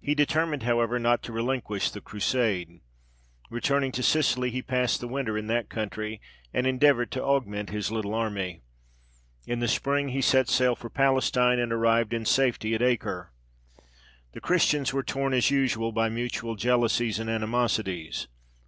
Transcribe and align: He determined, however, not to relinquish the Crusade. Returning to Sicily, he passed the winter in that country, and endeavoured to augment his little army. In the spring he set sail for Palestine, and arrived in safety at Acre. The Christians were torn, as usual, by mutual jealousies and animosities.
He 0.00 0.16
determined, 0.16 0.64
however, 0.64 0.98
not 0.98 1.22
to 1.22 1.32
relinquish 1.32 1.88
the 1.92 2.00
Crusade. 2.00 2.80
Returning 3.50 3.92
to 3.92 4.02
Sicily, 4.02 4.50
he 4.50 4.62
passed 4.62 4.98
the 5.00 5.06
winter 5.06 5.38
in 5.38 5.46
that 5.46 5.68
country, 5.68 6.20
and 6.52 6.66
endeavoured 6.66 7.12
to 7.12 7.22
augment 7.22 7.70
his 7.70 7.92
little 7.92 8.14
army. 8.14 8.62
In 9.46 9.60
the 9.60 9.68
spring 9.68 10.08
he 10.08 10.20
set 10.22 10.48
sail 10.48 10.74
for 10.74 10.90
Palestine, 10.90 11.60
and 11.60 11.72
arrived 11.72 12.12
in 12.12 12.24
safety 12.24 12.74
at 12.74 12.82
Acre. 12.82 13.30
The 14.32 14.40
Christians 14.40 14.92
were 14.92 15.04
torn, 15.04 15.32
as 15.32 15.52
usual, 15.52 15.92
by 15.92 16.08
mutual 16.08 16.56
jealousies 16.56 17.20
and 17.20 17.30
animosities. 17.30 18.26